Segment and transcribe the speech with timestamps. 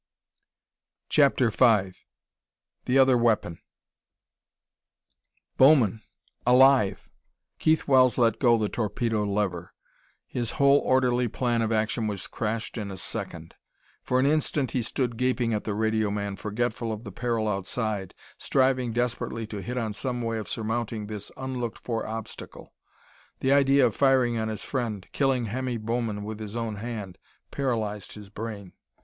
[1.09, 1.91] CHAPTER V
[2.85, 3.59] The Other Weapon
[5.57, 6.01] Bowman
[6.43, 7.07] alive!
[7.59, 9.75] Keith Wells let go the torpedo lever.
[10.25, 13.53] His whole orderly plan of action was crashed in a second.
[14.01, 18.15] For an instant he stood gaping at the radio man, forgetful of the peril outside,
[18.39, 22.73] striving desperately to hit on some way of surmounting this unlooked for obstacle.
[23.41, 27.19] The idea of firing on his friend killing Hemmy Bowman with his own hand
[27.51, 28.73] paralyzed his brain.